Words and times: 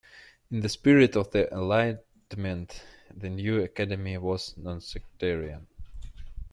In 0.49 0.61
the 0.61 0.69
spirit 0.69 1.15
of 1.15 1.29
the 1.29 1.47
Enlightenment 1.53 2.81
the 3.15 3.29
new 3.29 3.61
academy 3.61 4.17
was 4.17 4.55
nonsectarian. 4.55 5.67